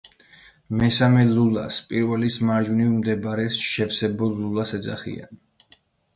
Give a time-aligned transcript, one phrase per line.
[0.83, 5.41] მესამე ლულას, პირველის მარჯვნივ მდებარეს, შევსებულ ლულას ეძახიან.